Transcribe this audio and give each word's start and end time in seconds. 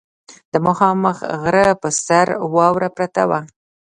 د 0.51 0.53
مخامخ 0.67 1.17
غره 1.43 1.73
پر 1.81 1.93
سر 2.05 2.27
واوره 2.53 2.89
پرته 2.97 3.23
وه. 3.29 3.39